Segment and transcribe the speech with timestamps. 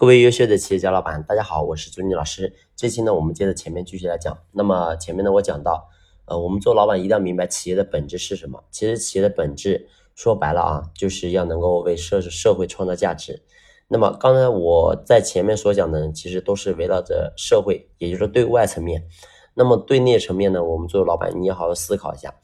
[0.00, 2.54] 各位优秀的企业家老板，大家好，我是朱妮老师。
[2.74, 4.34] 这期呢，我们接着前面继续来讲。
[4.50, 5.90] 那么前面呢，我讲到，
[6.24, 8.64] 呃，我们做老板一定要明白企业的本质是什么。
[8.70, 13.42] 其实企业的本质说白了啊，就是要能够为社社会创造价值。
[13.88, 19.06] 那么刚才我在前面所讲的，其实都是围绕着社会，也就是对外层面。
[19.52, 22.34] 那么对内层面呢，我们做老板，你要好好思考一下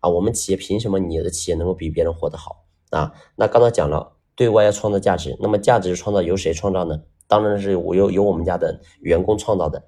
[0.00, 3.14] 啊，我们企业凭什么你的企业能够比别人活得好啊？
[3.36, 4.15] 那刚才讲了。
[4.36, 7.00] 对外要创造价值，那么价值创造由谁创造呢？
[7.26, 9.82] 当然是我由由我们家的员工创造的，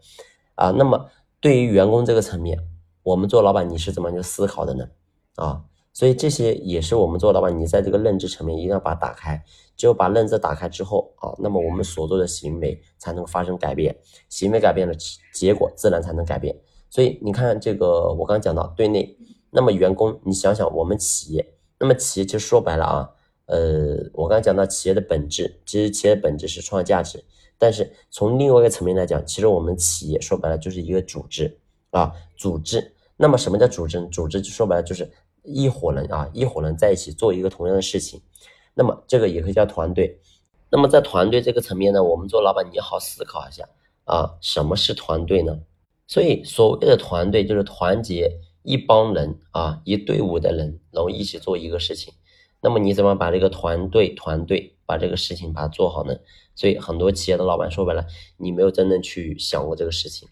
[0.57, 1.07] 啊，那么
[1.41, 2.59] 对于员工这个层面，
[3.05, 4.89] 我们做老板你是怎么去思考的呢？
[5.37, 9.41] 啊，所以这些也是我们做老板，你在这个认知层面一定要把它打开，
[9.77, 13.97] 只有把认知打开之后啊，那么我们所做的行为才能发生改变，
[14.29, 14.95] 行为改变了，
[15.33, 16.59] 结果自然才能改变。
[16.91, 19.17] 所以你看这个，我刚讲到对内，
[19.51, 23.11] 那么员工，你想想我们企业，那么企业其实说白了啊。
[23.49, 27.25] 呃，我刚才讲到企业的本质，其实企业的本质是创造价值。
[27.57, 31.59] 但是从另外一个层面来讲，其实我们企业说白了就是一个组织
[31.91, 32.95] 啊，组织。
[33.17, 34.01] 那么什么叫组织？
[34.09, 35.11] 组织就说白了就是
[35.43, 38.21] 一伙人啊，一伙人在一起做一个同样的事情。
[38.75, 40.21] 那么这个也可以叫团队。
[40.71, 43.69] 那么在团队这个层面呢，我们做老板你要好思考一下
[44.05, 45.59] 啊，什么是团队呢？
[46.07, 52.13] 所以所谓的团队就是团结一帮人啊，一队伍的人，然后一起做一个事情。
[52.61, 56.17] 那么你怎么把这个团队团队把这个事情把它做好呢？
[56.55, 58.05] 所以很多企业的老板说白了，
[58.37, 60.29] 你没有真正去想过这个事情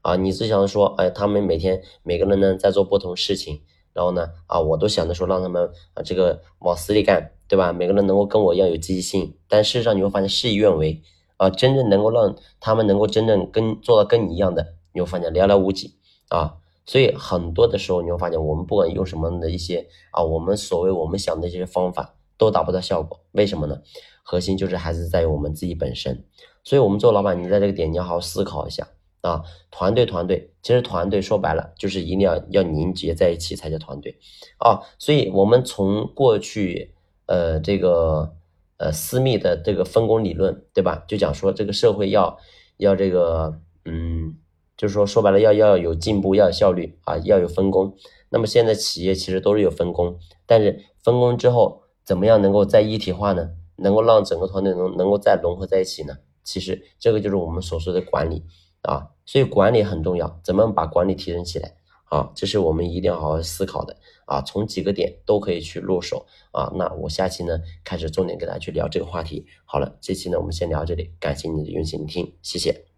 [0.00, 3.60] 啊，你只想说，哎，他们每天每个人呢在做不同事情，
[3.92, 7.72] 然后呢，啊，我都想着说让他们啊这个往死里干，对吧？
[7.72, 11.02] 每个人能够跟我一样有积极性，但事实上你会发现事与愿违
[11.36, 15.96] 啊，真正能够让他们能够真正跟做到跟你一样的，你会发现寥寥无几
[16.28, 16.56] 啊。
[16.86, 23.20] 所以很多的时候，你会发现，我们不管用什么的一些啊，我们所谓我们想的一些方法，都达不到效果。
[23.32, 23.82] 为什么呢？
[24.22, 26.24] 核心就是还是在于我们自己本身。
[26.62, 28.88] 所以，我们做老板，你在这个点你要好好思考一下
[29.20, 29.42] 啊。
[29.72, 34.16] 团队，团队，其实团队说白了就是一定要要凝结在一起才叫团队
[34.58, 34.80] 啊。
[34.98, 36.94] 所以，我们从过去
[37.26, 38.32] 呃这个
[38.78, 41.04] 呃私密的这个分工理论，对吧？
[41.08, 42.38] 就讲说这个社会要
[42.76, 44.15] 要这个嗯。
[44.76, 47.94] 就是说，说白了，要要有进步，要有效率啊，要有分工。
[48.28, 53.50] 那么现在企业其实都是有分工，但是分工之后，怎么样能够再一体化呢？
[53.76, 56.16] 能够让整个团队能能够再融合在一起呢？
[56.42, 58.44] 其实这个就是我们所说的管理
[58.82, 62.30] 啊，所以管理很重要，怎么把管理提升起来啊？
[62.34, 66.72] 这是我们一定要好好思考的啊，从几个点都可以去入手啊。
[66.74, 69.46] 那我下期呢，开始重点给大家去聊这个话题。
[69.64, 72.95] 好了，这期呢我们先聊到这里，感谢你的用心聆听，谢谢。